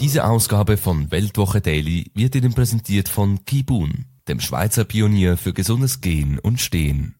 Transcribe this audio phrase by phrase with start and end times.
[0.00, 6.00] Diese Ausgabe von Weltwoche Daily wird Ihnen präsentiert von Kibun, dem Schweizer Pionier für gesundes
[6.00, 7.16] Gehen und Stehen.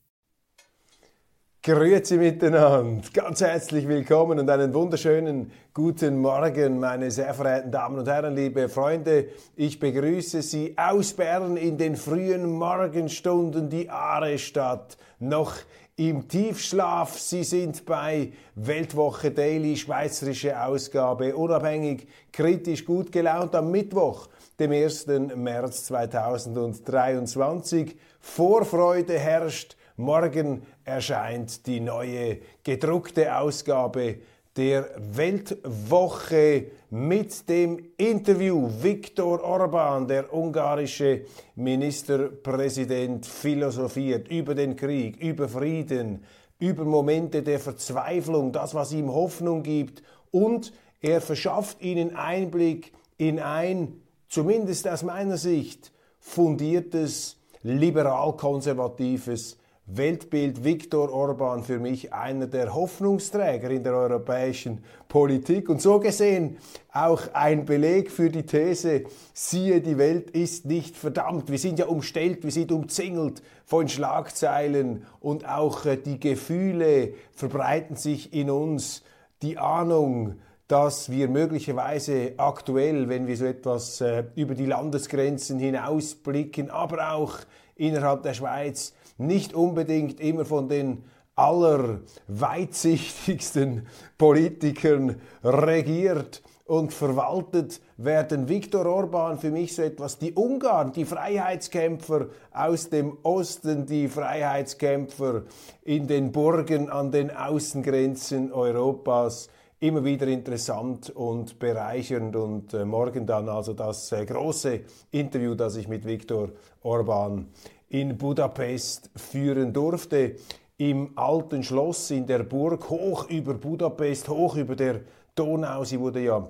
[1.64, 8.06] Grüezi miteinander, ganz herzlich willkommen und einen wunderschönen guten Morgen, meine sehr verehrten Damen und
[8.06, 9.26] Herren, liebe Freunde.
[9.56, 15.54] Ich begrüße Sie aus Bern in den frühen Morgenstunden, die Aare-Stadt, noch
[15.98, 17.18] im Tiefschlaf.
[17.18, 24.28] Sie sind bei Weltwoche Daily, schweizerische Ausgabe, unabhängig, kritisch, gut gelaunt am Mittwoch,
[24.60, 25.08] dem 1.
[25.34, 27.96] März 2023.
[28.20, 29.76] Vorfreude herrscht.
[29.96, 34.18] Morgen erscheint die neue gedruckte Ausgabe
[34.58, 41.22] der Weltwoche mit dem Interview Viktor Orban, der ungarische
[41.54, 46.24] Ministerpräsident, philosophiert über den Krieg, über Frieden,
[46.58, 50.02] über Momente der Verzweiflung, das, was ihm Hoffnung gibt.
[50.32, 59.57] Und er verschafft ihnen Einblick in ein, zumindest aus meiner Sicht, fundiertes, liberal-konservatives
[59.90, 66.58] Weltbild Viktor Orban für mich einer der Hoffnungsträger in der europäischen Politik und so gesehen
[66.92, 71.50] auch ein Beleg für die These, siehe, die Welt ist nicht verdammt.
[71.50, 77.96] Wir sind ja umstellt, wir sind umzingelt von Schlagzeilen und auch äh, die Gefühle verbreiten
[77.96, 79.02] sich in uns.
[79.40, 80.34] Die Ahnung,
[80.66, 87.38] dass wir möglicherweise aktuell, wenn wir so etwas äh, über die Landesgrenzen hinausblicken, aber auch
[87.74, 93.86] innerhalb der Schweiz, nicht unbedingt immer von den allerweitsichtigsten
[94.18, 98.48] Politikern regiert und verwaltet werden.
[98.48, 105.44] Viktor Orban für mich so etwas, die Ungarn, die Freiheitskämpfer aus dem Osten, die Freiheitskämpfer
[105.82, 109.48] in den Burgen an den Außengrenzen Europas.
[109.80, 114.80] Immer wieder interessant und bereichernd und äh, morgen dann also das äh, große
[115.12, 116.48] Interview, das ich mit Viktor
[116.82, 117.46] Orban
[117.88, 120.36] in Budapest führen durfte.
[120.76, 125.00] Im alten Schloss in der Burg, hoch über Budapest, hoch über der
[125.34, 125.84] Donau.
[125.84, 126.48] Sie wurde ja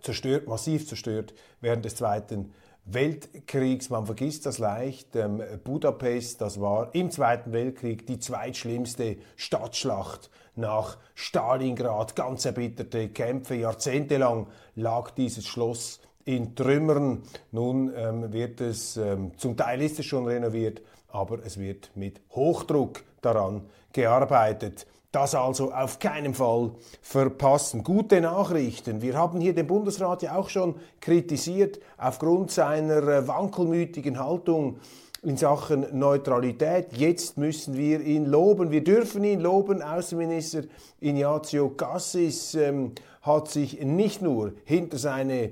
[0.00, 2.52] zerstört, massiv zerstört während des Zweiten
[2.84, 3.90] Weltkriegs.
[3.90, 5.14] Man vergisst das leicht.
[5.14, 12.16] Ähm, Budapest, das war im Zweiten Weltkrieg die zweitschlimmste Stadtschlacht nach Stalingrad.
[12.16, 13.56] Ganz erbitterte Kämpfe.
[13.56, 16.00] Jahrzehntelang lag dieses Schloss
[16.36, 17.22] in Trümmern.
[17.52, 22.20] Nun ähm, wird es, ähm, zum Teil ist es schon renoviert, aber es wird mit
[22.30, 24.86] Hochdruck daran gearbeitet.
[25.12, 26.70] Das also auf keinen Fall
[27.02, 27.82] verpassen.
[27.82, 29.02] Gute Nachrichten.
[29.02, 34.78] Wir haben hier den Bundesrat ja auch schon kritisiert aufgrund seiner äh, wankelmütigen Haltung
[35.22, 36.96] in Sachen Neutralität.
[36.96, 38.70] Jetzt müssen wir ihn loben.
[38.70, 39.82] Wir dürfen ihn loben.
[39.82, 40.62] Außenminister
[41.00, 42.92] Ignazio Cassis ähm,
[43.22, 45.50] hat sich nicht nur hinter seine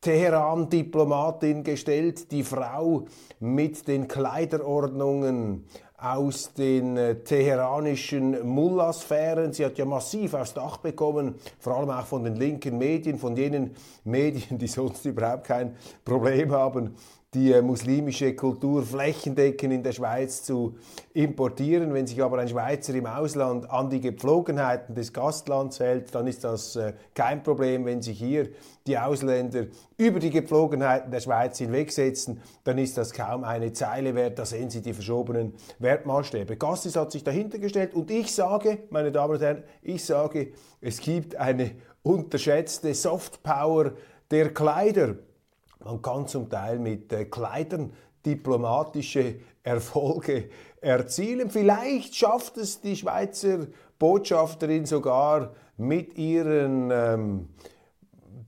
[0.00, 3.06] Teheran-Diplomatin gestellt, die Frau
[3.40, 5.64] mit den Kleiderordnungen
[5.98, 9.52] aus den äh, teheranischen Mullah-Sphären.
[9.52, 13.34] Sie hat ja massiv aufs Dach bekommen, vor allem auch von den linken Medien, von
[13.36, 13.74] jenen
[14.04, 15.74] Medien, die sonst überhaupt kein
[16.04, 16.94] Problem haben,
[17.36, 20.74] die äh, muslimische Kultur flächendeckend in der Schweiz zu
[21.12, 21.92] importieren.
[21.92, 26.44] Wenn sich aber ein Schweizer im Ausland an die Gepflogenheiten des Gastlands hält, dann ist
[26.44, 27.84] das äh, kein Problem.
[27.84, 28.48] Wenn sich hier
[28.86, 29.66] die Ausländer
[29.98, 34.38] über die Gepflogenheiten der Schweiz hinwegsetzen, dann ist das kaum eine Zeile wert.
[34.38, 36.56] Da sehen Sie die verschobenen Wertmaßstäbe.
[36.56, 41.00] Gassis hat sich dahinter gestellt und ich sage, meine Damen und Herren, ich sage, es
[41.02, 41.72] gibt eine
[42.02, 43.92] unterschätzte Softpower
[44.30, 45.16] der Kleider.
[45.86, 47.92] Man kann zum Teil mit äh, Kleidern
[48.24, 50.50] diplomatische Erfolge
[50.80, 51.48] erzielen.
[51.48, 53.68] Vielleicht schafft es die Schweizer
[54.00, 57.48] Botschafterin sogar mit ihren ähm,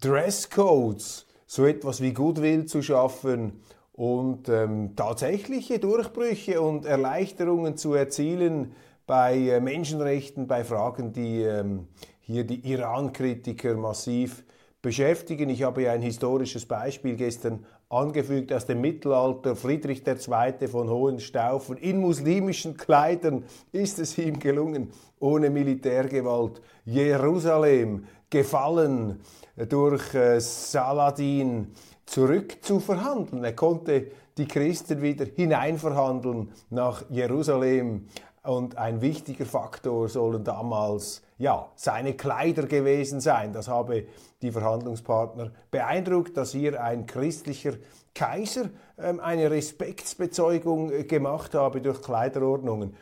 [0.00, 3.61] Dresscodes so etwas wie Goodwill zu schaffen
[3.93, 8.73] und ähm, tatsächliche Durchbrüche und Erleichterungen zu erzielen
[9.06, 11.87] bei äh, Menschenrechten, bei Fragen, die ähm,
[12.20, 14.44] hier die Iran-Kritiker massiv
[14.83, 15.49] beschäftigen.
[15.51, 20.69] Ich habe ja ein historisches Beispiel gestern angefügt aus dem Mittelalter, Friedrich II.
[20.69, 21.77] von Hohenstaufen.
[21.77, 29.21] In muslimischen Kleidern ist es ihm gelungen, ohne Militärgewalt Jerusalem gefallen
[29.69, 31.73] durch äh, Saladin
[32.07, 33.45] zurückzuverhandeln.
[33.45, 38.07] Er konnte die Christen wieder hineinverhandeln nach Jerusalem.
[38.43, 43.52] Und ein wichtiger Faktor sollen damals ja, seine Kleider gewesen sein.
[43.52, 44.06] Das habe
[44.43, 47.75] die Verhandlungspartner beeindruckt, dass hier ein christlicher
[48.14, 52.94] Kaiser ähm, eine Respektsbezeugung äh, gemacht habe durch Kleiderordnungen.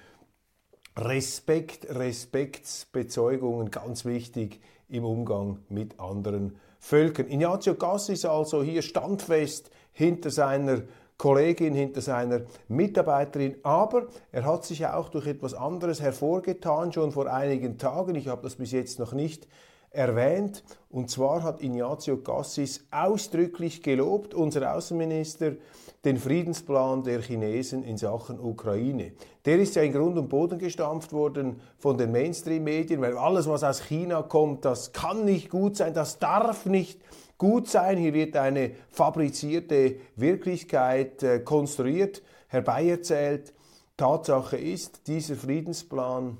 [0.97, 7.29] Respekt, Respektsbezeugungen, ganz wichtig im Umgang mit anderen Völkern.
[7.29, 10.83] Ignazio Cassis also hier standfest hinter seiner
[11.19, 13.57] Kollegin, hinter seiner Mitarbeiterin.
[13.63, 18.15] Aber er hat sich auch durch etwas anderes hervorgetan, schon vor einigen Tagen.
[18.15, 19.47] Ich habe das bis jetzt noch nicht
[19.91, 20.63] erwähnt.
[20.91, 25.53] Und zwar hat Ignazio Cassis ausdrücklich gelobt, unser Außenminister,
[26.05, 29.13] den Friedensplan der Chinesen in Sachen Ukraine.
[29.45, 33.65] Der ist ja in Grund und Boden gestampft worden von den Mainstream-Medien, weil alles, was
[33.65, 37.01] aus China kommt, das kann nicht gut sein, das darf nicht
[37.39, 37.99] gut sein.
[37.99, 43.53] Hier wird eine fabrizierte Wirklichkeit äh, konstruiert, herbeierzählt.
[43.97, 46.37] Tatsache ist, dieser Friedensplan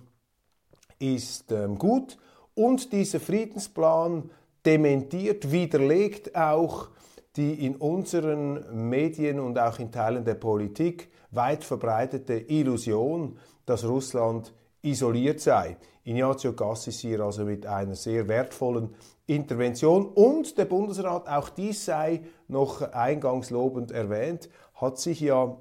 [0.99, 2.19] ist ähm, gut
[2.55, 4.31] und dieser Friedensplan
[4.65, 6.89] dementiert, widerlegt auch
[7.37, 14.55] die in unseren Medien und auch in Teilen der Politik weit verbreitete Illusion, dass Russland
[14.83, 15.77] isoliert sei.
[16.05, 18.95] Ignazio Cassis hier also mit einer sehr wertvollen
[19.27, 25.57] Intervention und der Bundesrat, auch dies sei noch eingangs lobend erwähnt, hat sich ja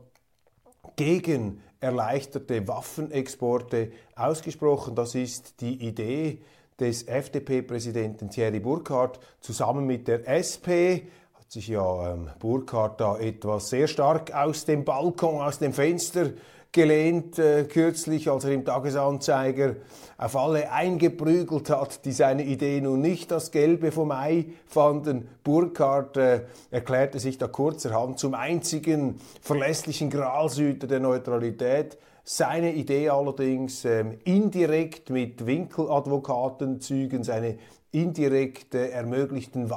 [0.96, 4.96] gegen erleichterte Waffenexporte ausgesprochen.
[4.96, 6.42] Das ist die Idee
[6.80, 11.08] des FDP-Präsidenten Thierry Burkhardt zusammen mit der SP
[11.46, 16.32] hat sich ja ähm, Burkhardt da etwas sehr stark aus dem Balkon, aus dem Fenster
[16.76, 19.78] gelehnt äh, kürzlich, als er im Tagesanzeiger
[20.18, 25.30] auf alle eingeprügelt hat, die seine Idee nun nicht das Gelbe vom Ei fanden.
[25.46, 26.42] Burkhardt äh,
[26.72, 31.98] erklärte sich da kurzerhand zum einzigen verlässlichen Gralsüter der Neutralität.
[32.26, 37.58] Seine Idee allerdings ähm, indirekt mit Winkeladvokatenzügen, seine
[37.94, 39.70] indirekt äh, ermöglichten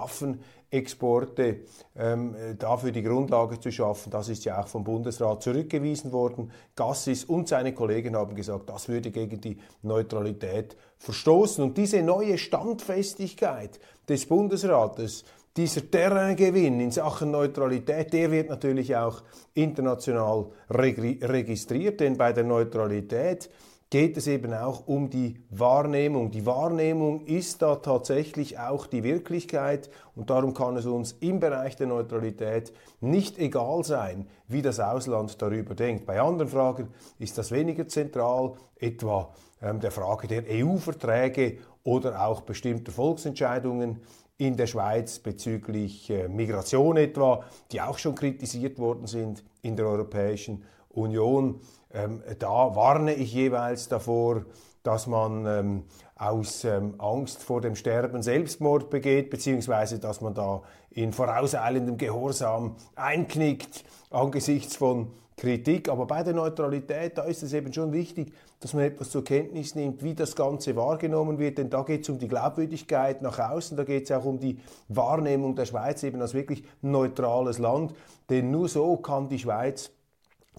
[0.70, 1.60] Waffenexporte
[1.96, 4.10] ähm, äh, dafür die Grundlage zu schaffen.
[4.10, 6.50] Das ist ja auch vom Bundesrat zurückgewiesen worden.
[6.76, 11.64] Gassis und seine Kollegen haben gesagt, das würde gegen die Neutralität verstoßen.
[11.64, 13.78] Und diese neue Standfestigkeit
[14.08, 15.24] des Bundesrates,
[15.56, 19.22] dieser Terraingewinn in Sachen Neutralität, der wird natürlich auch
[19.54, 23.50] international registriert, denn bei der Neutralität
[23.90, 26.30] geht es eben auch um die Wahrnehmung.
[26.30, 31.76] Die Wahrnehmung ist da tatsächlich auch die Wirklichkeit und darum kann es uns im Bereich
[31.76, 36.04] der Neutralität nicht egal sein, wie das Ausland darüber denkt.
[36.04, 36.88] Bei anderen Fragen
[37.18, 39.32] ist das weniger zentral, etwa
[39.62, 44.00] ähm, der Frage der EU-Verträge oder auch bestimmter Volksentscheidungen
[44.36, 47.42] in der Schweiz bezüglich äh, Migration etwa,
[47.72, 50.62] die auch schon kritisiert worden sind in der Europäischen
[50.98, 51.60] Union.
[51.92, 54.44] Ähm, da warne ich jeweils davor,
[54.82, 55.84] dass man ähm,
[56.16, 62.76] aus ähm, Angst vor dem Sterben Selbstmord begeht, beziehungsweise dass man da in vorauseilendem Gehorsam
[62.96, 65.88] einknickt angesichts von Kritik.
[65.88, 69.74] Aber bei der Neutralität, da ist es eben schon wichtig, dass man etwas zur Kenntnis
[69.74, 73.76] nimmt, wie das Ganze wahrgenommen wird, denn da geht es um die Glaubwürdigkeit nach außen,
[73.76, 77.94] da geht es auch um die Wahrnehmung der Schweiz eben als wirklich neutrales Land,
[78.28, 79.92] denn nur so kann die Schweiz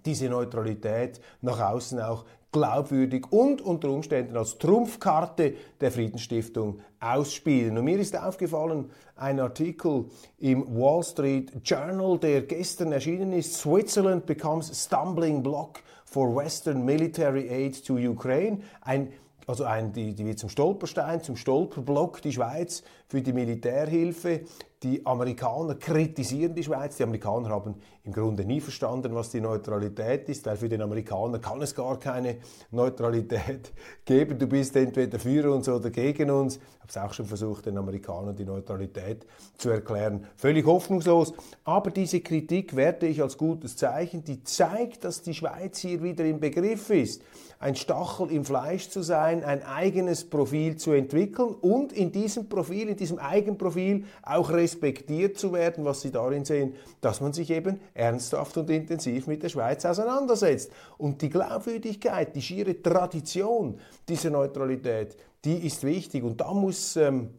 [0.05, 7.77] diese Neutralität nach außen auch glaubwürdig und unter Umständen als Trumpfkarte der Friedensstiftung ausspielen.
[7.77, 10.05] Und mir ist aufgefallen ein Artikel
[10.39, 13.53] im Wall Street Journal, der gestern erschienen ist.
[13.55, 18.61] Switzerland becomes stumbling block for Western military aid to Ukraine.
[18.81, 19.09] Ein
[19.49, 24.41] also ein, die, die wird zum Stolperstein, zum Stolperblock, die Schweiz für die Militärhilfe.
[24.83, 26.97] Die Amerikaner kritisieren die Schweiz.
[26.97, 27.73] Die Amerikaner haben
[28.09, 31.99] im Grunde nie verstanden, was die Neutralität ist, weil für den Amerikaner kann es gar
[31.99, 32.37] keine
[32.71, 33.71] Neutralität
[34.05, 34.39] geben.
[34.39, 36.55] Du bist entweder für uns oder gegen uns.
[36.55, 39.27] Ich habe es auch schon versucht, den Amerikanern die Neutralität
[39.59, 40.25] zu erklären.
[40.37, 41.33] Völlig hoffnungslos.
[41.63, 44.23] Aber diese Kritik werte ich als gutes Zeichen.
[44.23, 47.21] Die zeigt, dass die Schweiz hier wieder im Begriff ist,
[47.59, 52.87] ein Stachel im Fleisch zu sein, ein eigenes Profil zu entwickeln und in diesem Profil,
[52.87, 57.81] in diesem Eigenprofil auch respektiert zu werden, was Sie darin sehen, dass man sich eben
[57.99, 60.71] ernsthaft und intensiv mit der Schweiz auseinandersetzt.
[60.97, 67.29] Und die Glaubwürdigkeit, die schiere Tradition dieser Neutralität, die ist wichtig und da muss ähm,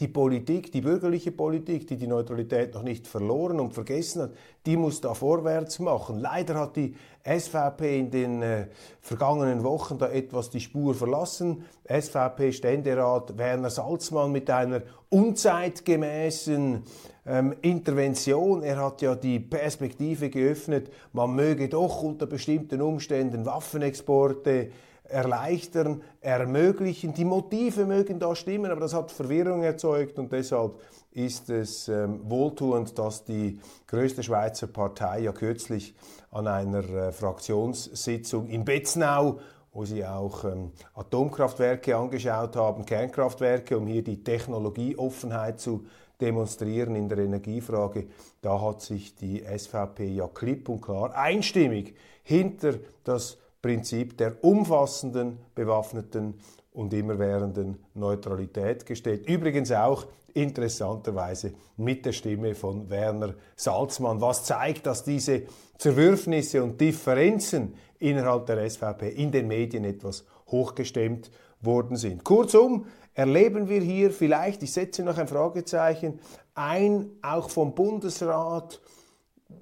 [0.00, 4.30] die Politik, die bürgerliche Politik, die die Neutralität noch nicht verloren und vergessen hat,
[4.66, 6.18] die muss da vorwärts machen.
[6.18, 8.66] Leider hat die SVP in den äh,
[9.00, 11.64] vergangenen Wochen da etwas die Spur verlassen.
[11.88, 16.82] SVP-Ständerat Werner Salzmann mit einer unzeitgemäßen
[17.26, 18.62] ähm, Intervention.
[18.62, 24.70] Er hat ja die Perspektive geöffnet, man möge doch unter bestimmten Umständen Waffenexporte
[25.04, 27.14] erleichtern, ermöglichen.
[27.14, 30.80] Die Motive mögen da stimmen, aber das hat Verwirrung erzeugt und deshalb
[31.12, 35.94] ist es ähm, wohltuend, dass die größte Schweizer Partei ja kürzlich
[36.30, 39.38] an einer äh, Fraktionssitzung in Betznau
[39.76, 45.84] wo sie auch ähm, Atomkraftwerke angeschaut haben, Kernkraftwerke, um hier die Technologieoffenheit zu
[46.20, 48.06] demonstrieren in der Energiefrage.
[48.42, 55.38] Da hat sich die SVP ja klipp und klar einstimmig hinter das Prinzip der umfassenden,
[55.54, 56.34] bewaffneten
[56.72, 59.28] und immerwährenden Neutralität gestellt.
[59.28, 65.42] Übrigens auch interessanterweise mit der Stimme von Werner Salzmann, was zeigt, dass diese
[65.78, 71.30] Zerwürfnisse und Differenzen innerhalb der SVP in den Medien etwas hochgestemmt
[71.60, 72.22] worden sind.
[72.22, 76.20] Kurzum, erleben wir hier vielleicht, ich setze noch ein Fragezeichen,
[76.54, 78.80] ein auch vom Bundesrat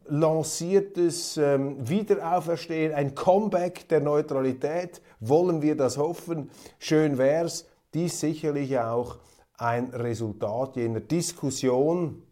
[0.07, 5.01] lanciertes ähm, Wiederauferstehen, ein Comeback der Neutralität.
[5.21, 6.51] Wollen wir das hoffen?
[6.79, 7.67] Schön wär's.
[7.95, 9.19] Dies sicherlich auch
[9.57, 12.23] ein Resultat jener Diskussion,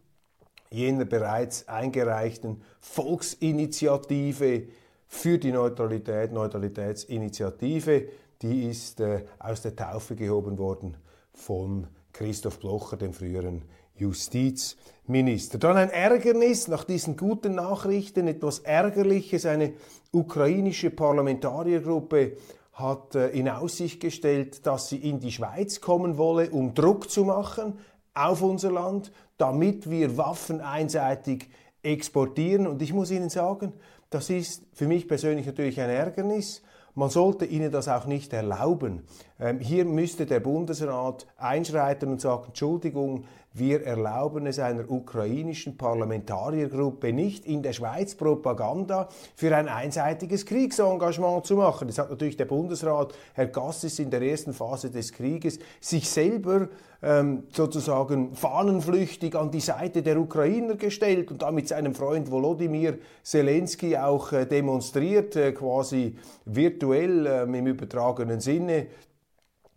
[0.71, 4.65] jener bereits eingereichten Volksinitiative
[5.13, 8.09] für die Neutralität, Neutralitätsinitiative,
[8.41, 10.97] die ist äh, aus der Taufe gehoben worden
[11.35, 13.63] von Christoph Blocher, dem früheren
[13.95, 15.59] Justizminister.
[15.59, 19.45] Dann ein Ärgernis nach diesen guten Nachrichten, etwas Ärgerliches.
[19.45, 19.75] Eine
[20.13, 22.39] ukrainische Parlamentariergruppe
[22.73, 27.25] hat äh, in Aussicht gestellt, dass sie in die Schweiz kommen wolle, um Druck zu
[27.25, 27.75] machen
[28.15, 31.51] auf unser Land, damit wir Waffen einseitig
[31.83, 32.67] exportieren.
[32.67, 33.75] Und ich muss Ihnen sagen,
[34.15, 36.63] das ist für mich persönlich natürlich ein Ärgernis.
[36.95, 39.05] Man sollte ihnen das auch nicht erlauben.
[39.41, 47.13] Ähm, hier müsste der Bundesrat einschreiten und sagen, Entschuldigung, wir erlauben es einer ukrainischen Parlamentariergruppe
[47.13, 51.89] nicht, in der Schweiz Propaganda für ein einseitiges Kriegsengagement zu machen.
[51.89, 56.69] Das hat natürlich der Bundesrat, Herr Gassis, in der ersten Phase des Krieges sich selber
[57.03, 63.97] ähm, sozusagen fahnenflüchtig an die Seite der Ukrainer gestellt und damit seinem Freund Volodymyr Zelensky
[63.97, 68.87] auch äh, demonstriert, äh, quasi virtuell äh, im übertragenen Sinne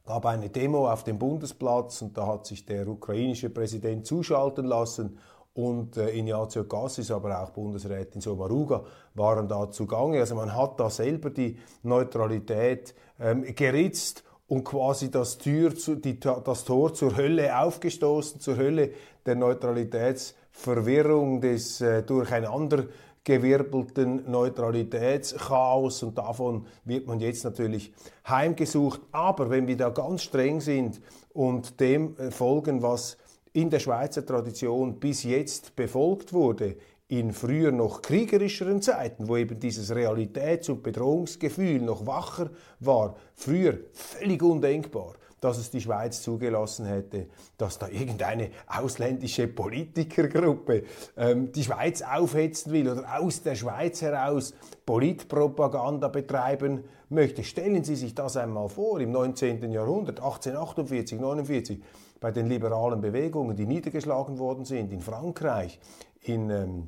[0.05, 5.17] gab eine Demo auf dem Bundesplatz und da hat sich der ukrainische Präsident zuschalten lassen
[5.55, 8.83] und äh, Ignazio Cassis, aber auch Bundesrätin Somaruga
[9.13, 10.19] waren da zugange.
[10.19, 16.19] Also man hat da selber die Neutralität ähm, geritzt und quasi das, Tür zu, die,
[16.19, 18.91] das Tor zur Hölle aufgestoßen, zur Hölle
[19.25, 22.85] der Neutralitätsverwirrung, des äh, Durcheinander
[23.25, 27.91] gewirbelten Neutralitätschaos und davon wird man jetzt natürlich
[28.25, 29.01] heimgesucht.
[29.11, 31.01] Aber wenn wir da ganz streng sind
[31.33, 33.17] und dem äh, folgen, was
[33.51, 36.77] in der Schweizer Tradition bis jetzt befolgt wurde,
[37.07, 43.79] in früher noch kriegerischeren Zeiten, wo eben dieses Realitäts- und Bedrohungsgefühl noch wacher war, früher
[43.93, 45.15] völlig undenkbar
[45.45, 47.27] dass es die Schweiz zugelassen hätte,
[47.59, 50.85] dass da irgendeine ausländische Politikergruppe
[51.15, 54.55] ähm, die Schweiz aufhetzen will oder aus der Schweiz heraus
[54.87, 57.43] Politpropaganda betreiben möchte.
[57.43, 59.71] Stellen Sie sich das einmal vor, im 19.
[59.71, 61.83] Jahrhundert, 1848, 49,
[62.19, 65.79] bei den liberalen Bewegungen, die niedergeschlagen worden sind, in Frankreich,
[66.21, 66.87] in, ähm,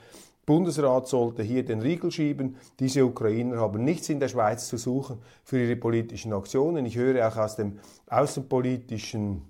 [0.46, 2.58] Bundesrat sollte hier den Riegel schieben.
[2.80, 6.86] Diese Ukrainer haben nichts in der Schweiz zu suchen für ihre politischen Aktionen.
[6.86, 9.42] Ich höre auch aus dem außenpolitischen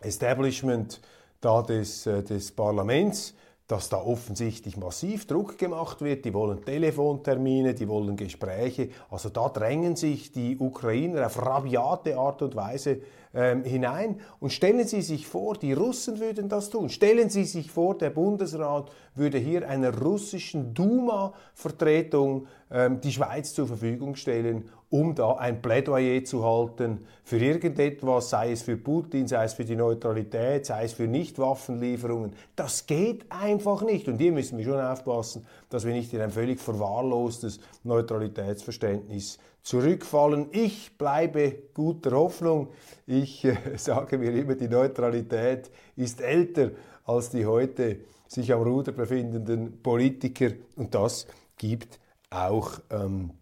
[0.00, 1.00] Establishment
[1.40, 3.34] da des, äh, des Parlaments,
[3.70, 6.24] dass da offensichtlich massiv Druck gemacht wird.
[6.24, 8.88] Die wollen Telefontermine, die wollen Gespräche.
[9.10, 13.00] Also da drängen sich die Ukrainer auf rabiate Art und Weise
[13.34, 14.20] ähm, hinein.
[14.40, 16.88] Und stellen Sie sich vor, die Russen würden das tun.
[16.88, 23.66] Stellen Sie sich vor, der Bundesrat würde hier einer russischen Duma-Vertretung ähm, die Schweiz zur
[23.66, 29.44] Verfügung stellen, um da ein Plädoyer zu halten für irgendetwas, sei es für Putin, sei
[29.44, 32.32] es für die Neutralität, sei es für Nichtwaffenlieferungen.
[32.56, 34.08] Das geht einfach nicht.
[34.08, 40.48] Und hier müssen wir schon aufpassen, dass wir nicht in ein völlig verwahrlostes Neutralitätsverständnis zurückfallen.
[40.52, 42.68] Ich bleibe guter Hoffnung.
[43.06, 46.72] Ich äh, sage mir immer, die Neutralität ist älter
[47.04, 51.98] als die heute sich am Ruder befindenden Politiker und das gibt
[52.30, 53.32] auch ähm,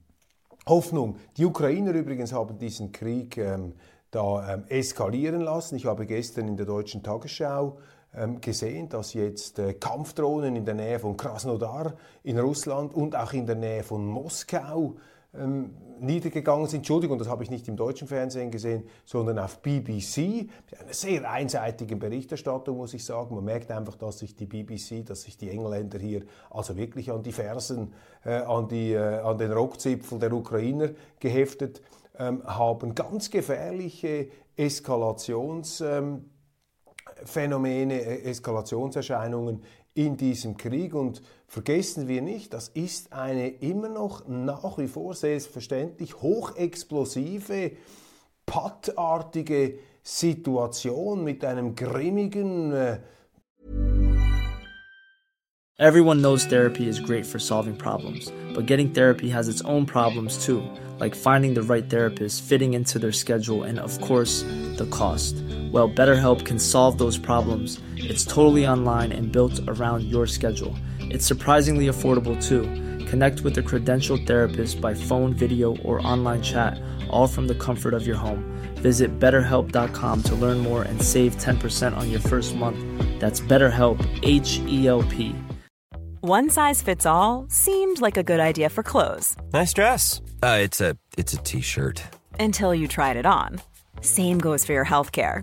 [0.67, 1.17] Hoffnung.
[1.37, 3.75] Die Ukrainer übrigens haben diesen Krieg ähm,
[4.11, 5.77] da ähm, eskalieren lassen.
[5.77, 7.79] Ich habe gestern in der deutschen Tagesschau
[8.41, 13.47] gesehen, dass jetzt äh, Kampfdrohnen in der Nähe von Krasnodar in Russland und auch in
[13.47, 14.97] der Nähe von Moskau
[15.35, 16.79] ähm, niedergegangen sind.
[16.79, 20.49] Entschuldigung, das habe ich nicht im deutschen Fernsehen gesehen, sondern auf BBC.
[20.79, 23.35] Eine sehr einseitige Berichterstattung, muss ich sagen.
[23.35, 27.23] Man merkt einfach, dass sich die BBC, dass sich die Engländer hier also wirklich an
[27.23, 27.93] die Fersen,
[28.25, 31.83] äh, an, die, äh, an den Rockzipfel der Ukrainer geheftet
[32.19, 32.95] ähm, haben.
[32.95, 36.31] Ganz gefährliche Eskalationsphänomene, ähm,
[37.21, 39.63] äh, Eskalationserscheinungen
[39.95, 45.15] in diesem Krieg und vergessen wir nicht, das ist eine immer noch nach wie vor
[45.15, 47.73] selbstverständlich hochexplosive,
[48.47, 52.99] pattartige Situation mit einem grimmigen äh
[55.81, 60.45] Everyone knows therapy is great for solving problems, but getting therapy has its own problems
[60.45, 60.61] too,
[60.99, 64.43] like finding the right therapist, fitting into their schedule, and of course,
[64.77, 65.37] the cost.
[65.71, 67.81] Well, BetterHelp can solve those problems.
[67.97, 70.75] It's totally online and built around your schedule.
[70.99, 72.63] It's surprisingly affordable too.
[73.07, 77.95] Connect with a credentialed therapist by phone, video, or online chat, all from the comfort
[77.95, 78.45] of your home.
[78.77, 82.79] Visit betterhelp.com to learn more and save 10% on your first month.
[83.21, 85.35] That's BetterHelp, H E L P.
[86.21, 89.37] One size fits all seemed like a good idea for clothes.
[89.53, 90.21] Nice dress.
[90.43, 92.03] Uh, it's a it's a t-shirt.
[92.41, 93.61] Until you tried it on.
[94.01, 95.43] Same goes for your health care.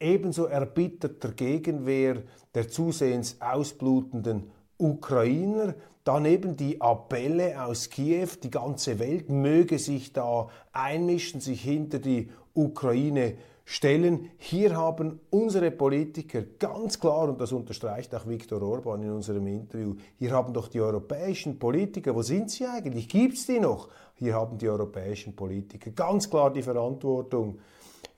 [0.00, 2.22] ebenso erbitterter Gegenwehr
[2.54, 10.48] der zusehends ausblutenden Ukrainer, daneben die Appelle aus Kiew, die ganze Welt möge sich da
[10.72, 13.34] einmischen, sich hinter die Ukraine
[13.70, 14.30] stellen.
[14.36, 19.94] Hier haben unsere Politiker ganz klar, und das unterstreicht auch Viktor Orban in unserem Interview,
[20.18, 23.08] hier haben doch die europäischen Politiker, wo sind sie eigentlich?
[23.08, 23.88] Gibt es die noch?
[24.16, 27.60] Hier haben die europäischen Politiker ganz klar die Verantwortung,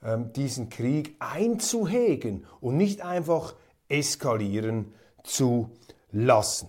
[0.02, 3.54] ähm, diesen Krieg einzuhegen und nicht einfach
[3.90, 5.68] eskalieren zu
[6.12, 6.68] lassen.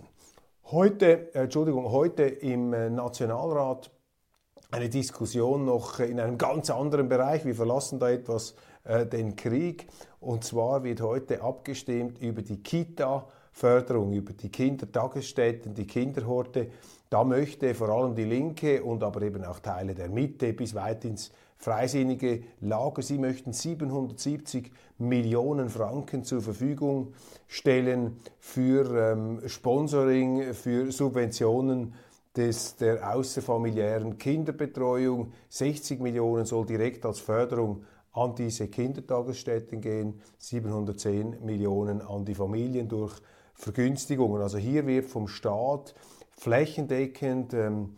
[0.70, 3.90] Heute, äh, Entschuldigung, heute im äh, Nationalrat
[4.74, 7.44] eine Diskussion noch in einem ganz anderen Bereich.
[7.44, 9.86] Wir verlassen da etwas äh, den Krieg.
[10.20, 16.68] Und zwar wird heute abgestimmt über die Kita-Förderung, über die Kindertagesstätten, die Kinderhorte.
[17.10, 21.04] Da möchte vor allem die Linke und aber eben auch Teile der Mitte bis weit
[21.04, 23.02] ins freisinnige Lager.
[23.02, 27.14] Sie möchten 770 Millionen Franken zur Verfügung
[27.46, 31.94] stellen für ähm, Sponsoring, für Subventionen
[32.36, 35.32] des, der außerfamiliären Kinderbetreuung.
[35.48, 42.88] 60 Millionen soll direkt als Förderung an diese Kindertagesstätten gehen, 710 Millionen an die Familien
[42.88, 43.12] durch
[43.54, 44.40] Vergünstigungen.
[44.40, 45.94] Also hier wird vom Staat
[46.36, 47.94] flächendeckend ähm,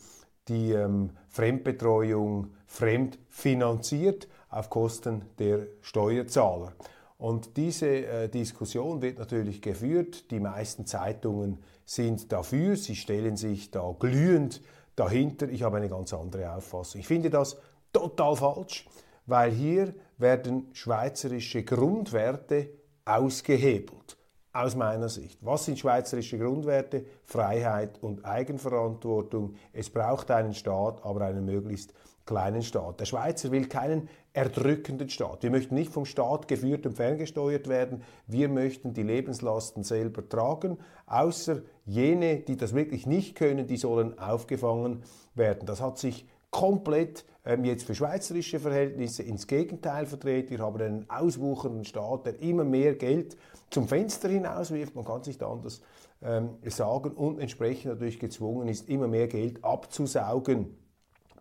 [0.49, 6.73] die ähm, Fremdbetreuung fremdfinanziert auf Kosten der Steuerzahler.
[7.19, 10.31] Und diese äh, Diskussion wird natürlich geführt.
[10.31, 12.77] Die meisten Zeitungen sind dafür.
[12.77, 14.63] Sie stellen sich da glühend
[14.97, 15.49] dahinter.
[15.49, 17.01] Ich habe eine ganz andere Auffassung.
[17.01, 17.57] Ich finde das
[17.93, 18.87] total falsch,
[19.27, 22.71] weil hier werden schweizerische Grundwerte
[23.05, 24.17] ausgehebelt
[24.53, 25.45] aus meiner Sicht.
[25.45, 27.05] Was sind schweizerische Grundwerte?
[27.25, 29.55] Freiheit und Eigenverantwortung.
[29.73, 31.93] Es braucht einen Staat, aber einen möglichst
[32.25, 33.01] kleinen Staat.
[33.01, 35.43] Der Schweizer will keinen erdrückenden Staat.
[35.43, 38.03] Wir möchten nicht vom Staat geführt und ferngesteuert werden.
[38.27, 40.79] Wir möchten die Lebenslasten selber tragen.
[41.07, 45.67] Außer jene, die das wirklich nicht können, die sollen aufgefangen werden.
[45.67, 50.51] Das hat sich komplett ähm, jetzt für schweizerische Verhältnisse ins Gegenteil verdreht.
[50.51, 53.37] Wir haben einen auswuchernden Staat, der immer mehr Geld
[53.71, 54.95] zum Fenster hinauswirft.
[54.95, 55.81] Man kann sich da anders
[56.23, 60.77] ähm, sagen und entsprechend natürlich gezwungen ist, immer mehr Geld abzusaugen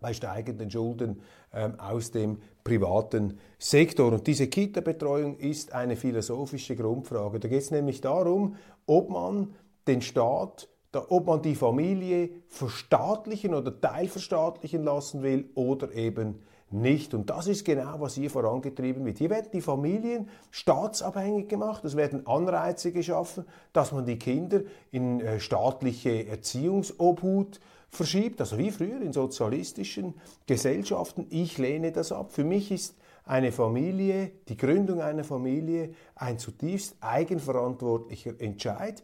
[0.00, 4.12] bei steigenden Schulden ähm, aus dem privaten Sektor.
[4.12, 7.40] Und diese Kita-Betreuung ist eine philosophische Grundfrage.
[7.40, 9.54] Da geht es nämlich darum, ob man
[9.86, 10.68] den Staat
[11.08, 17.14] ob man die Familie verstaatlichen oder teilverstaatlichen lassen will oder eben nicht.
[17.14, 19.18] Und das ist genau, was hier vorangetrieben wird.
[19.18, 25.20] Hier werden die Familien staatsabhängig gemacht, es werden Anreize geschaffen, dass man die Kinder in
[25.20, 30.14] äh, staatliche Erziehungsobhut verschiebt, also wie früher in sozialistischen
[30.46, 31.26] Gesellschaften.
[31.30, 32.32] Ich lehne das ab.
[32.32, 39.02] Für mich ist eine Familie, die Gründung einer Familie ein zutiefst eigenverantwortlicher Entscheid,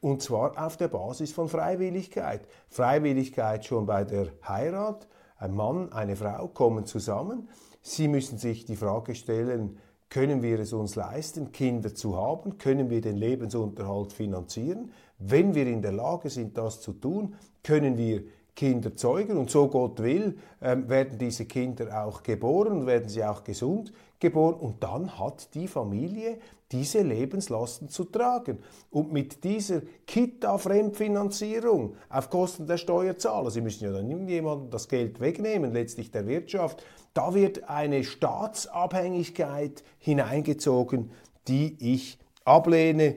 [0.00, 2.48] und zwar auf der Basis von Freiwilligkeit.
[2.68, 5.06] Freiwilligkeit schon bei der Heirat.
[5.36, 7.48] Ein Mann, eine Frau kommen zusammen.
[7.82, 9.78] Sie müssen sich die Frage stellen,
[10.10, 12.58] können wir es uns leisten, Kinder zu haben?
[12.58, 14.90] Können wir den Lebensunterhalt finanzieren?
[15.18, 18.24] Wenn wir in der Lage sind, das zu tun, können wir
[18.56, 23.24] Kinder zeugen und so Gott will, ähm, werden diese Kinder auch geboren und werden sie
[23.24, 26.38] auch gesund geboren und dann hat die Familie
[26.72, 28.58] diese Lebenslasten zu tragen.
[28.90, 35.20] Und mit dieser Kita-Fremdfinanzierung auf Kosten der Steuerzahler, Sie müssen ja dann irgendjemandem das Geld
[35.20, 41.10] wegnehmen, letztlich der Wirtschaft, da wird eine Staatsabhängigkeit hineingezogen,
[41.48, 43.16] die ich ablehne.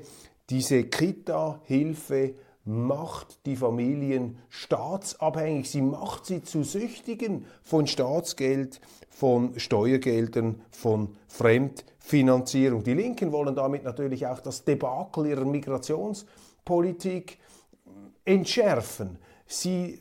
[0.49, 2.33] Diese Kita-Hilfe
[2.65, 5.69] macht die Familien staatsabhängig.
[5.69, 12.83] Sie macht sie zu Süchtigen von Staatsgeld, von Steuergeldern, von Fremdfinanzierung.
[12.83, 17.37] Die Linken wollen damit natürlich auch das Debakel ihrer Migrationspolitik
[18.25, 19.17] entschärfen.
[19.45, 19.99] Sie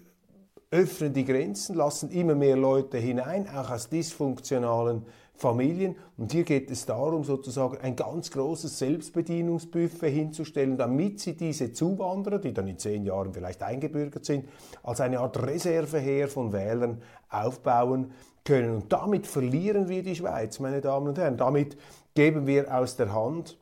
[0.71, 5.05] öffnen die Grenzen, lassen immer mehr Leute hinein, auch aus dysfunktionalen
[5.43, 5.97] Familien.
[6.17, 12.39] Und hier geht es darum, sozusagen ein ganz großes Selbstbedienungsbuffet hinzustellen, damit sie diese Zuwanderer,
[12.39, 14.49] die dann in zehn Jahren vielleicht eingebürgert sind,
[14.83, 18.13] als eine Art Reserveheer von Wählern aufbauen
[18.45, 18.77] können.
[18.77, 21.37] Und damit verlieren wir die Schweiz, meine Damen und Herren.
[21.37, 21.77] Damit
[22.15, 23.59] geben wir aus der Hand,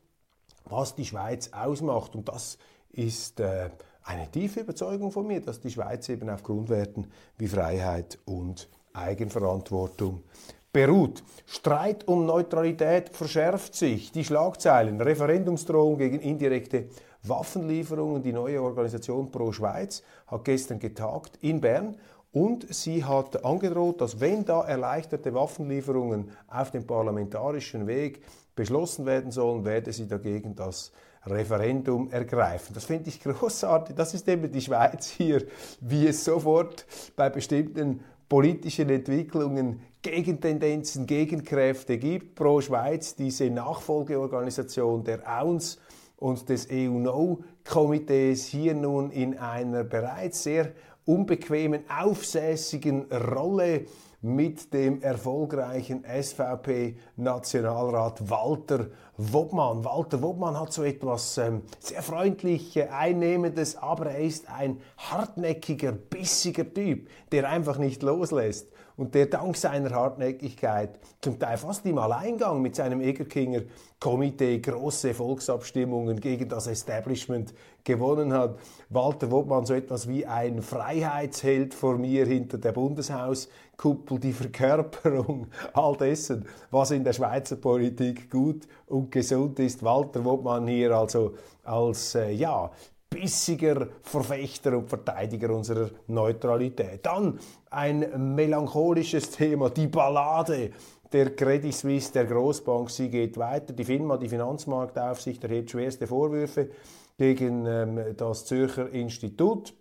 [0.67, 2.15] was die Schweiz ausmacht.
[2.15, 2.59] Und das
[2.93, 3.71] ist äh,
[4.05, 7.07] eine tiefe Überzeugung von mir, dass die Schweiz eben auf Grundwerten
[7.39, 10.25] wie Freiheit und Eigenverantwortung
[10.73, 11.23] beruht.
[11.47, 14.13] Streit um Neutralität verschärft sich.
[14.13, 16.87] Die Schlagzeilen, Referendumsdrohung gegen indirekte
[17.23, 18.23] Waffenlieferungen.
[18.23, 21.97] Die neue Organisation Pro Schweiz hat gestern getagt in Bern
[22.33, 28.23] und sie hat angedroht, dass wenn da erleichterte Waffenlieferungen auf dem parlamentarischen Weg
[28.55, 30.93] beschlossen werden sollen, werde sie dagegen das
[31.27, 32.73] Referendum ergreifen.
[32.75, 33.97] Das finde ich großartig.
[33.97, 35.45] Das ist eben die Schweiz hier,
[35.81, 42.35] wie es sofort bei bestimmten politischen Entwicklungen Gegentendenzen, Gegenkräfte gibt.
[42.35, 45.79] Pro Schweiz, diese Nachfolgeorganisation der AUNS
[46.17, 50.73] und des EU-No-Komitees hier nun in einer bereits sehr
[51.05, 53.85] unbequemen, aufsässigen Rolle
[54.23, 58.87] mit dem erfolgreichen SVP-Nationalrat Walter
[59.17, 59.85] Wobmann.
[59.85, 65.93] Walter Wobmann hat so etwas ähm, sehr freundlich äh, Einnehmendes, aber er ist ein hartnäckiger,
[65.93, 68.69] bissiger Typ, der einfach nicht loslässt
[69.01, 70.91] und der dank seiner Hartnäckigkeit
[71.23, 73.63] zum Teil fast im Alleingang mit seinem Egerkinger
[73.99, 78.59] Komitee große Volksabstimmungen gegen das Establishment gewonnen hat.
[78.91, 85.97] Walter Wobmann so etwas wie ein Freiheitsheld vor mir hinter der Bundeshauskuppel, die Verkörperung all
[85.97, 89.83] dessen, was in der Schweizer Politik gut und gesund ist.
[89.83, 92.71] Walter Wobmann hier also als äh, ja
[93.11, 97.05] bissiger Verfechter und Verteidiger unserer Neutralität.
[97.05, 100.71] Dann ein melancholisches Thema, die Ballade
[101.13, 103.73] der Credit Suisse, der Großbank, sie geht weiter.
[103.73, 106.71] Die FINMA, die Finanzmarktaufsicht, erhebt schwerste Vorwürfe
[107.19, 109.75] gegen ähm, das Zürcher Institut.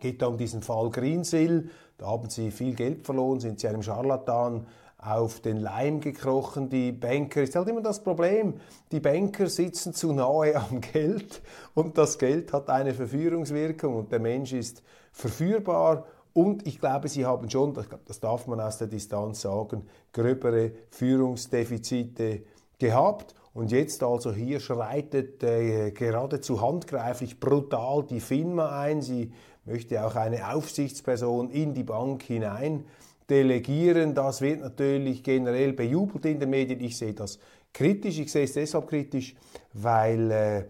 [0.00, 1.70] Geht um diesen Fall Greensill.
[1.98, 4.66] Da haben sie viel Geld verloren, sind sie einem Scharlatan
[5.04, 6.68] auf den Leim gekrochen.
[6.68, 8.54] Die Banker, ist halt immer das Problem,
[8.90, 11.42] die Banker sitzen zu nahe am Geld
[11.74, 17.24] und das Geld hat eine Verführungswirkung und der Mensch ist verführbar und ich glaube, sie
[17.24, 17.74] haben schon,
[18.06, 22.42] das darf man aus der Distanz sagen, gröbere Führungsdefizite
[22.78, 23.36] gehabt.
[23.54, 29.00] Und jetzt also hier schreitet äh, geradezu handgreiflich brutal die FINMA ein.
[29.00, 29.32] Sie
[29.64, 32.84] möchte auch eine Aufsichtsperson in die Bank hinein
[33.28, 34.14] delegieren.
[34.14, 36.80] Das wird natürlich generell bejubelt in den Medien.
[36.80, 37.38] Ich sehe das
[37.72, 38.18] kritisch.
[38.18, 39.34] Ich sehe es deshalb kritisch,
[39.72, 40.64] weil äh,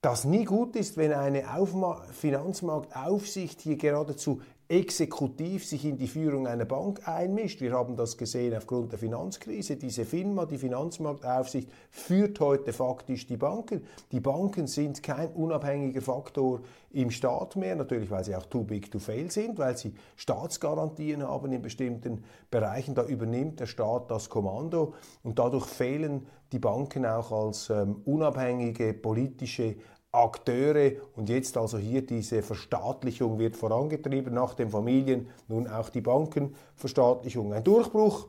[0.00, 6.46] das nie gut ist, wenn eine Aufma Finanzmarktaufsicht hier geradezu exekutiv sich in die Führung
[6.46, 7.60] einer Bank einmischt.
[7.60, 9.76] Wir haben das gesehen aufgrund der Finanzkrise.
[9.76, 13.82] Diese FINMA, die Finanzmarktaufsicht, führt heute faktisch die Banken.
[14.12, 16.60] Die Banken sind kein unabhängiger Faktor
[16.92, 21.24] im Staat mehr, natürlich weil sie auch too big to fail sind, weil sie Staatsgarantien
[21.24, 22.94] haben in bestimmten Bereichen.
[22.94, 28.94] Da übernimmt der Staat das Kommando und dadurch fehlen die Banken auch als ähm, unabhängige
[28.94, 29.74] politische
[30.12, 36.00] Akteure und jetzt also hier diese Verstaatlichung wird vorangetrieben nach den Familien, nun auch die
[36.00, 37.52] Bankenverstaatlichung.
[37.52, 38.26] Ein Durchbruch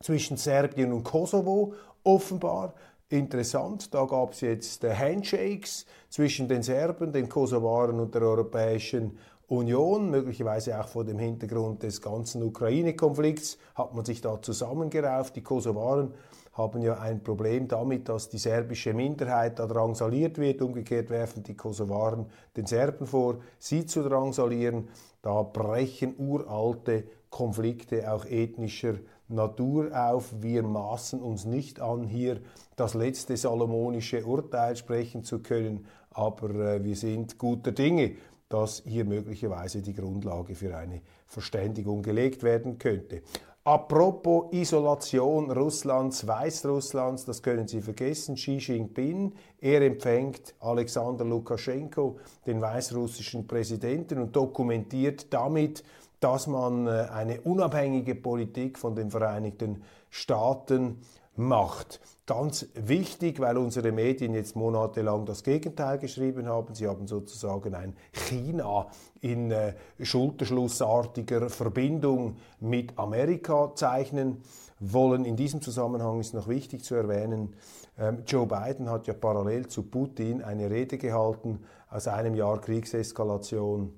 [0.00, 2.74] zwischen Serbien und Kosovo offenbar.
[3.08, 9.16] Interessant, da gab es jetzt äh, Handshakes zwischen den Serben, den Kosovaren und der Europäischen
[9.48, 15.36] Union, möglicherweise auch vor dem Hintergrund des ganzen Ukraine-Konflikts, hat man sich da zusammengerauft.
[15.36, 16.14] Die Kosovaren
[16.56, 20.62] haben ja ein Problem damit, dass die serbische Minderheit da drangsaliert wird.
[20.62, 24.88] Umgekehrt werfen die Kosovaren den Serben vor, sie zu drangsalieren.
[25.20, 28.94] Da brechen uralte Konflikte auch ethnischer
[29.28, 30.32] Natur auf.
[30.40, 32.40] Wir maßen uns nicht an, hier
[32.76, 38.16] das letzte salomonische Urteil sprechen zu können, aber äh, wir sind guter Dinge,
[38.48, 43.22] dass hier möglicherweise die Grundlage für eine Verständigung gelegt werden könnte.
[43.66, 52.60] Apropos Isolation Russlands, Weißrusslands, das können Sie vergessen, Xi Jinping, er empfängt Alexander Lukaschenko, den
[52.60, 55.82] weißrussischen Präsidenten, und dokumentiert damit,
[56.20, 61.00] dass man äh, eine unabhängige Politik von den Vereinigten Staaten
[61.34, 62.00] macht.
[62.26, 66.74] Ganz wichtig, weil unsere Medien jetzt monatelang das Gegenteil geschrieben haben.
[66.74, 68.88] Sie haben sozusagen ein China
[69.20, 74.42] in äh, schulterschlussartiger Verbindung mit Amerika zeichnen
[74.80, 75.24] wollen.
[75.24, 77.54] In diesem Zusammenhang ist noch wichtig zu erwähnen,
[77.96, 83.92] ähm, Joe Biden hat ja parallel zu Putin eine Rede gehalten aus einem Jahr Kriegseskalation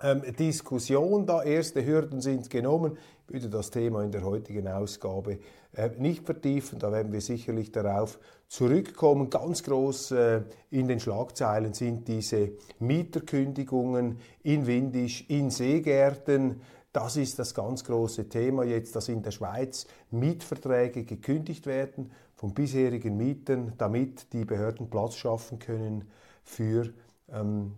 [0.01, 1.43] ähm, Diskussion da.
[1.43, 2.97] Erste Hürden sind genommen.
[3.27, 5.41] Ich würde das Thema in der heutigen Ausgabe
[5.75, 6.79] äh, nicht vertiefen.
[6.79, 9.29] Da werden wir sicherlich darauf zurückkommen.
[9.29, 16.63] Ganz groß äh, in den Schlagzeilen sind diese Mieterkündigungen in Windisch, in Seegärten.
[16.93, 22.55] Das ist das ganz große Thema jetzt, dass in der Schweiz Mietverträge gekündigt werden von
[22.55, 26.11] bisherigen Mietern, damit die Behörden Platz schaffen können
[26.45, 26.93] für
[27.31, 27.75] ähm,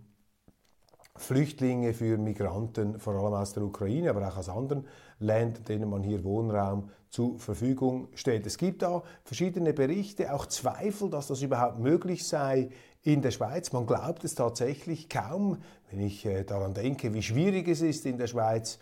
[1.15, 4.87] Flüchtlinge, für Migranten, vor allem aus der Ukraine, aber auch aus anderen
[5.19, 8.45] Ländern, denen man hier Wohnraum zur Verfügung stellt.
[8.47, 12.69] Es gibt da verschiedene Berichte, auch Zweifel, dass das überhaupt möglich sei
[13.03, 13.73] in der Schweiz.
[13.73, 15.57] Man glaubt es tatsächlich kaum,
[15.89, 18.79] wenn ich äh, daran denke, wie schwierig es ist in der Schweiz,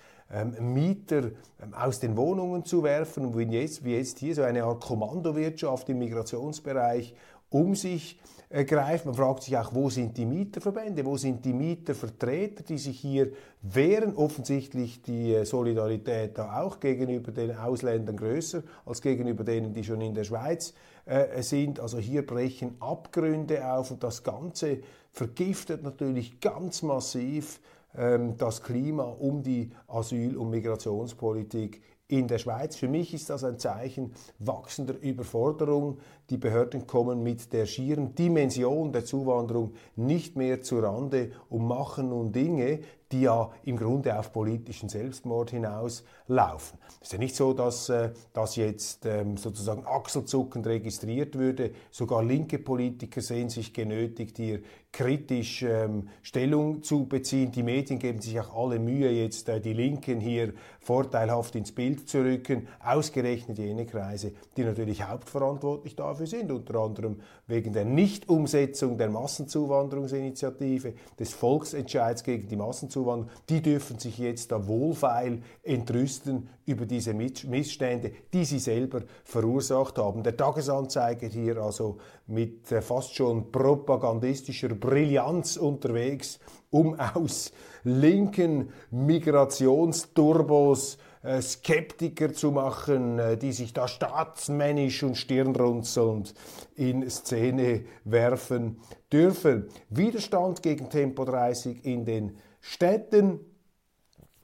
[0.59, 4.63] Mieter ähm, aus den Wohnungen zu werfen und wie jetzt, wie jetzt hier so eine
[4.63, 7.15] Art Kommandowirtschaft im Migrationsbereich
[7.49, 9.05] um sich äh, greift.
[9.05, 13.31] Man fragt sich auch, wo sind die Mieterverbände, wo sind die Mietervertreter, die sich hier
[13.61, 14.15] wehren.
[14.15, 20.01] Offensichtlich die äh, Solidarität da auch gegenüber den Ausländern größer als gegenüber denen, die schon
[20.01, 20.73] in der Schweiz
[21.05, 21.79] äh, sind.
[21.79, 24.79] Also hier brechen Abgründe auf und das Ganze
[25.11, 27.63] vergiftet natürlich ganz massiv ähm,
[27.93, 32.75] das Klima um die Asyl- und Migrationspolitik in der Schweiz.
[32.75, 35.99] Für mich ist das ein Zeichen wachsender Überforderung.
[36.32, 42.10] Die Behörden kommen mit der schieren Dimension der Zuwanderung nicht mehr zu Rande und machen
[42.10, 42.80] nun Dinge,
[43.12, 46.78] die ja im Grunde auf politischen Selbstmord hinauslaufen.
[47.02, 51.72] Es ist ja nicht so, dass äh, das jetzt ähm, sozusagen achselzuckend registriert würde.
[51.91, 57.52] Sogar linke Politiker sehen sich genötigt, hier kritisch ähm, Stellung zu beziehen.
[57.52, 62.10] Die Medien geben sich auch alle Mühe, jetzt äh, die Linken hier vorteilhaft ins Bild
[62.10, 62.67] zu rücken.
[62.84, 70.93] Ausgerechnet jene Kreise, die natürlich hauptverantwortlich dafür sind, unter anderem wegen der Nichtumsetzung der Massenzuwanderungsinitiative,
[71.19, 77.13] des Volksentscheids gegen die Massenzuwanderung Zuwanderung, die dürfen sich jetzt da wohlfeil entrüsten über diese
[77.13, 80.23] Missstände, die sie selber verursacht haben.
[80.23, 87.51] Der Tagesanzeiger hier also mit äh, fast schon propagandistischer Brillanz unterwegs, um aus
[87.83, 90.97] linken Migrationsturbos
[91.41, 96.34] Skeptiker zu machen, äh, die sich da staatsmännisch und stirnrunzelnd
[96.75, 98.79] in Szene werfen
[99.12, 99.67] dürfen.
[99.89, 103.39] Widerstand gegen Tempo 30 in den Städten.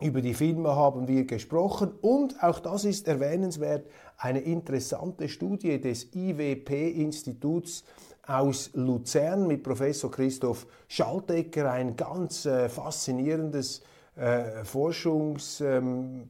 [0.02, 6.14] Über die Filme haben wir gesprochen und auch das ist erwähnenswert, eine interessante Studie des
[6.14, 7.86] IWP-Instituts
[8.28, 13.84] aus Luzern mit Professor Christoph Schaltecker, ein ganz äh, faszinierendes
[14.16, 16.30] äh, Forschungsinstitut, ähm,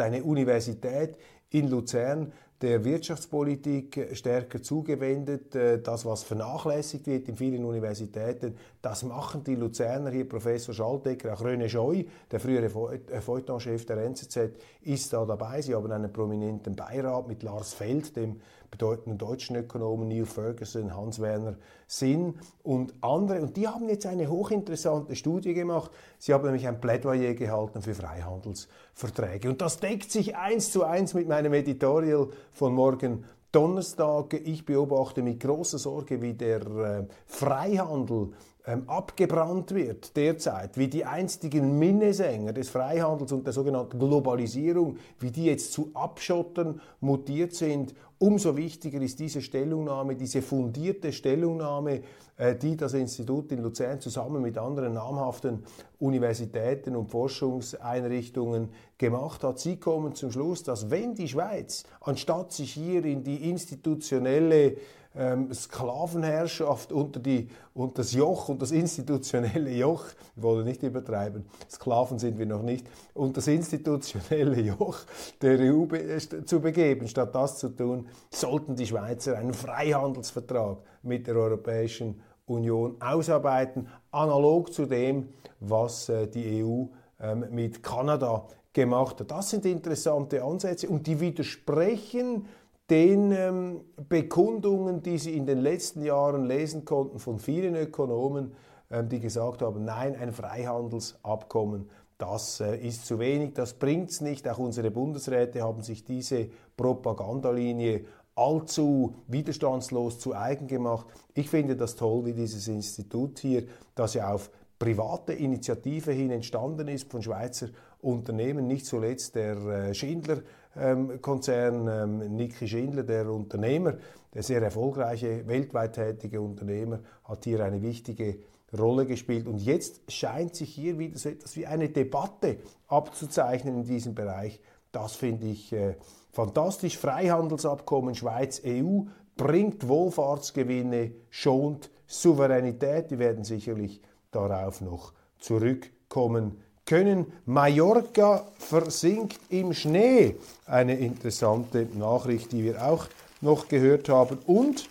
[0.00, 1.16] eine Universität
[1.50, 5.54] in Luzern, der Wirtschaftspolitik stärker zugewendet.
[5.54, 11.34] Äh, das, was vernachlässigt wird in vielen Universitäten, das machen die Luzerner hier, Professor Schaltecker,
[11.34, 12.66] auch René Scheu, der frühere
[13.10, 14.38] äh, Feuilleton-Chef der NZZ,
[14.82, 15.60] ist da dabei.
[15.60, 18.40] Sie haben einen prominenten Beirat mit Lars Feld, dem
[18.76, 23.40] bedeutenden deutschen Ökonomen Neil Ferguson, Hans-Werner Sinn und andere.
[23.40, 25.90] Und die haben jetzt eine hochinteressante Studie gemacht.
[26.18, 29.48] Sie haben nämlich ein Plädoyer gehalten für Freihandelsverträge.
[29.48, 34.34] Und das deckt sich eins zu eins mit meinem Editorial von morgen Donnerstag.
[34.34, 38.32] Ich beobachte mit großer Sorge, wie der äh, Freihandel
[38.66, 45.30] ähm, abgebrannt wird derzeit, wie die einstigen Minnesänger des Freihandels und der sogenannten Globalisierung, wie
[45.30, 52.00] die jetzt zu Abschottern mutiert sind, umso wichtiger ist diese Stellungnahme, diese fundierte Stellungnahme,
[52.38, 55.62] äh, die das Institut in Luzern zusammen mit anderen namhaften
[56.00, 59.60] Universitäten und Forschungseinrichtungen gemacht hat.
[59.60, 64.76] Sie kommen zum Schluss, dass wenn die Schweiz, anstatt sich hier in die institutionelle
[65.16, 71.46] ähm, Sklavenherrschaft unter, die, unter das Joch und das institutionelle Joch, wir wollen nicht übertreiben,
[71.70, 74.98] Sklaven sind wir noch nicht, und das institutionelle Joch
[75.40, 77.08] der EU be zu begeben.
[77.08, 84.72] Statt das zu tun, sollten die Schweizer einen Freihandelsvertrag mit der Europäischen Union ausarbeiten, analog
[84.72, 85.28] zu dem,
[85.60, 86.84] was äh, die EU
[87.20, 89.30] ähm, mit Kanada gemacht hat.
[89.30, 92.46] Das sind interessante Ansätze und die widersprechen
[92.90, 98.52] den ähm, Bekundungen, die Sie in den letzten Jahren lesen konnten von vielen Ökonomen,
[98.90, 104.20] ähm, die gesagt haben, nein, ein Freihandelsabkommen, das äh, ist zu wenig, das bringt es
[104.20, 104.48] nicht.
[104.48, 108.04] Auch unsere Bundesräte haben sich diese Propagandalinie
[108.36, 111.06] allzu widerstandslos zu eigen gemacht.
[111.34, 116.88] Ich finde das toll, wie dieses Institut hier, das ja auf private Initiative hin entstanden
[116.88, 117.68] ist von Schweizer
[118.00, 120.42] Unternehmen, nicht zuletzt der äh, Schindler
[120.76, 123.94] ähm, ähm, Niki Schindler, der Unternehmer,
[124.34, 128.38] der sehr erfolgreiche, weltweit tätige Unternehmer, hat hier eine wichtige
[128.76, 129.46] Rolle gespielt.
[129.46, 132.58] Und jetzt scheint sich hier wieder so etwas wie eine Debatte
[132.88, 134.60] abzuzeichnen in diesem Bereich.
[134.92, 135.96] Das finde ich äh,
[136.32, 136.98] fantastisch.
[136.98, 139.02] Freihandelsabkommen Schweiz-EU
[139.36, 143.10] bringt Wohlfahrtsgewinne, schont Souveränität.
[143.10, 144.00] Wir werden sicherlich
[144.36, 147.32] darauf noch zurückkommen können.
[147.44, 150.36] Mallorca versinkt im Schnee.
[150.66, 153.06] Eine interessante Nachricht, die wir auch
[153.40, 154.38] noch gehört haben.
[154.46, 154.88] Und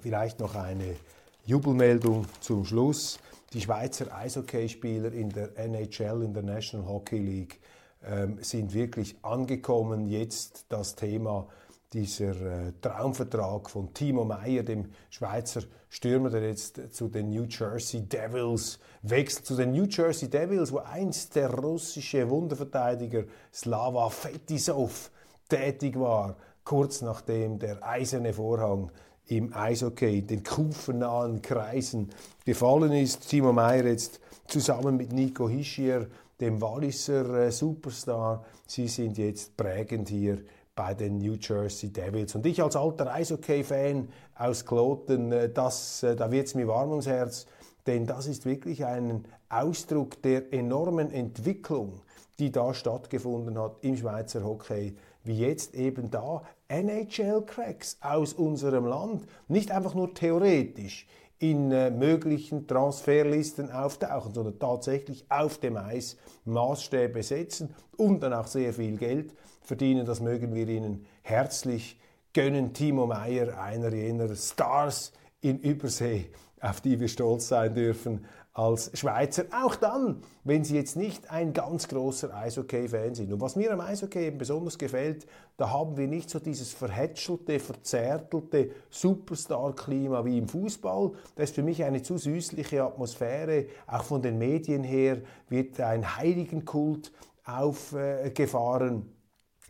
[0.00, 0.96] vielleicht noch eine
[1.44, 3.18] Jubelmeldung zum Schluss.
[3.52, 7.60] Die Schweizer Eishockeyspieler in der NHL, in der National Hockey League,
[8.04, 10.08] ähm, sind wirklich angekommen.
[10.08, 11.46] Jetzt das Thema
[11.94, 18.02] dieser äh, Traumvertrag von Timo Meyer, dem Schweizer Stürmer, der jetzt zu den New Jersey
[18.02, 19.46] Devils wechselt.
[19.46, 25.10] Zu den New Jersey Devils, wo einst der russische Wunderverteidiger Slava Fetisov
[25.48, 28.90] tätig war, kurz nachdem der eiserne Vorhang
[29.26, 32.10] im Eishockey den kufennahen Kreisen
[32.44, 33.28] gefallen ist.
[33.28, 36.08] Timo Meyer jetzt zusammen mit Nico Hischier,
[36.40, 40.38] dem Walliser äh, Superstar, sie sind jetzt prägend hier
[40.74, 42.34] bei den New Jersey Devils.
[42.34, 46.90] Und ich als alter Eishockey-Fan aus Kloten, äh, das, äh, da wird es mir warm
[46.90, 47.46] ums Herz,
[47.86, 52.00] denn das ist wirklich ein Ausdruck der enormen Entwicklung,
[52.38, 59.26] die da stattgefunden hat im Schweizer Hockey, wie jetzt eben da NHL-Cracks aus unserem Land,
[59.48, 61.06] nicht einfach nur theoretisch
[61.38, 66.16] in äh, möglichen Transferlisten auftauchen, sondern tatsächlich auf dem Eis
[66.46, 70.06] Maßstäbe setzen und dann auch sehr viel Geld verdienen.
[70.06, 71.98] Das mögen wir Ihnen herzlich
[72.32, 72.72] gönnen.
[72.72, 79.46] Timo Meyer, einer jener Stars in Übersee, auf die wir stolz sein dürfen als Schweizer,
[79.50, 83.32] auch dann, wenn sie jetzt nicht ein ganz großer Eishockey-Fan sind.
[83.32, 87.58] Und was mir am Eishockey eben besonders gefällt, da haben wir nicht so dieses verhätschelte,
[87.58, 91.12] verzärtelte Superstar-Klima wie im Fußball.
[91.34, 93.66] Das ist für mich eine zu süßliche Atmosphäre.
[93.88, 97.10] Auch von den Medien her wird ein Heiligenkult
[97.44, 99.13] aufgefahren.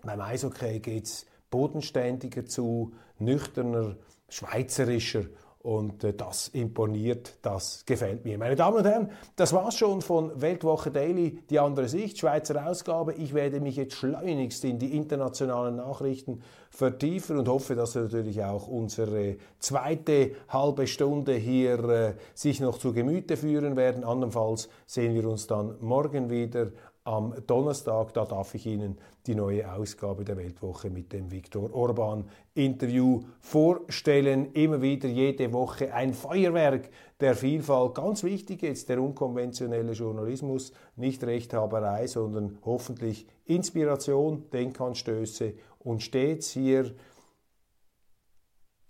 [0.04, 3.96] Beim Eishockey geht es bodenständiger zu, nüchterner,
[4.28, 5.24] schweizerischer
[5.64, 8.36] und äh, das imponiert, das gefällt mir.
[8.36, 13.14] Meine Damen und Herren, das war's schon von Weltwoche Daily, die andere Sicht, Schweizer Ausgabe.
[13.14, 18.68] Ich werde mich jetzt schleunigst in die internationalen Nachrichten vertiefen und hoffe, dass natürlich auch
[18.68, 24.04] unsere zweite halbe Stunde hier äh, sich noch zu Gemüte führen werden.
[24.04, 26.72] Andernfalls sehen wir uns dann morgen wieder
[27.04, 28.14] am Donnerstag.
[28.14, 32.24] Da darf ich Ihnen die neue Ausgabe der Weltwoche mit dem Viktor Orban
[32.54, 34.52] Interview vorstellen.
[34.52, 36.90] Immer wieder jede Woche ein Feuerwerk
[37.20, 37.94] der Vielfalt.
[37.94, 46.94] Ganz wichtig jetzt der unkonventionelle Journalismus, nicht Rechthaberei, sondern hoffentlich Inspiration, Denkanstöße und stets hier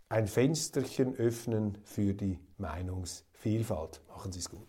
[0.08, 4.00] ein Fensterchen öffnen für die Meinungsvielfalt.
[4.08, 4.68] Machen Sie es gut.